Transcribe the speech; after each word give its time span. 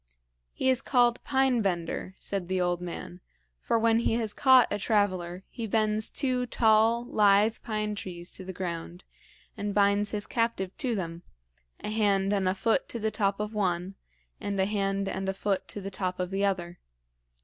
"He 0.51 0.67
is 0.67 0.81
called 0.81 1.23
Pine 1.23 1.61
bender," 1.61 2.15
said 2.17 2.47
the 2.47 2.59
old 2.59 2.81
man; 2.81 3.21
"for 3.59 3.77
when 3.77 3.99
he 3.99 4.15
has 4.15 4.33
caught 4.33 4.67
a 4.71 4.79
traveler, 4.79 5.43
he 5.51 5.67
bends 5.67 6.09
two 6.09 6.47
tall, 6.47 7.05
lithe 7.05 7.57
pine 7.61 7.93
trees 7.93 8.31
to 8.31 8.43
the 8.43 8.51
ground 8.51 9.03
and 9.55 9.75
binds 9.75 10.09
his 10.09 10.25
captive 10.25 10.75
to 10.77 10.95
them 10.95 11.21
a 11.81 11.91
hand 11.91 12.33
and 12.33 12.49
a 12.49 12.55
foot 12.55 12.89
to 12.89 12.97
the 12.99 13.11
top 13.11 13.39
of 13.39 13.53
one, 13.53 13.93
and 14.39 14.59
a 14.59 14.65
hand 14.65 15.07
and 15.07 15.29
a 15.29 15.35
foot 15.35 15.67
to 15.67 15.79
the 15.79 15.91
top 15.91 16.19
of 16.19 16.31
the 16.31 16.43
other. 16.43 16.79